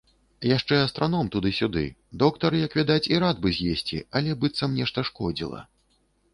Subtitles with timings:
[0.51, 1.83] Яшчэ астраном туды-сюды,
[2.25, 5.61] доктар, як відаць, і рад бы з'есці, але быццам нешта шкодзіла.